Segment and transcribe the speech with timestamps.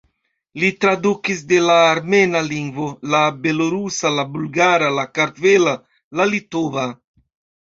[0.61, 5.77] Li tradukis de la armena lingvo, la belorusa, la bulgara, la kartvela,
[6.23, 6.89] la litova.